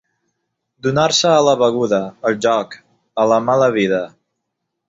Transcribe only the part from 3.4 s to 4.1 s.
mala vida.